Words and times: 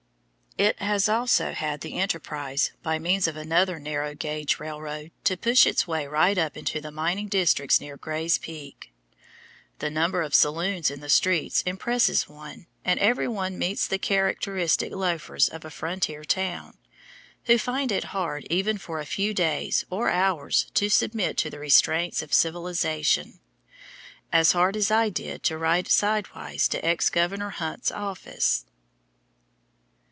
It 0.57 0.77
has 0.79 1.07
also 1.09 1.53
had 1.53 1.79
the 1.81 1.97
enterprise, 1.97 2.73
by 2.83 2.99
means 2.99 3.25
of 3.25 3.35
another 3.37 3.79
narrow 3.79 4.13
gauge 4.13 4.59
railroad, 4.59 5.09
to 5.23 5.37
push 5.37 5.65
its 5.65 5.87
way 5.87 6.05
right 6.05 6.37
up 6.37 6.55
into 6.57 6.79
the 6.81 6.91
mining 6.91 7.29
districts 7.29 7.79
near 7.79 7.95
Gray's 7.97 8.37
Peak. 8.37 8.91
The 9.79 9.89
number 9.89 10.21
of 10.21 10.35
"saloons" 10.35 10.91
in 10.91 10.99
the 10.99 11.09
streets 11.09 11.61
impresses 11.63 12.27
one, 12.27 12.67
and 12.85 12.99
everywhere 12.99 13.35
one 13.35 13.57
meets 13.57 13.87
the 13.87 13.97
characteristic 13.97 14.91
loafers 14.91 15.47
of 15.47 15.63
a 15.65 15.71
frontier 15.71 16.25
town, 16.25 16.77
who 17.45 17.57
find 17.57 17.89
it 17.91 18.05
hard 18.11 18.45
even 18.49 18.77
for 18.77 18.99
a 18.99 19.05
few 19.05 19.33
days 19.33 19.85
or 19.89 20.09
hours 20.09 20.67
to 20.75 20.89
submit 20.89 21.37
to 21.37 21.49
the 21.49 21.59
restraints 21.59 22.21
of 22.21 22.33
civilization, 22.33 23.39
as 24.33 24.51
hard 24.51 24.75
as 24.75 24.91
I 24.91 25.07
did 25.09 25.43
to 25.43 25.57
ride 25.57 25.87
sidewise 25.87 26.67
to 26.67 26.99
Governor 27.13 27.51
Hunt's 27.51 27.89
office. 27.91 28.65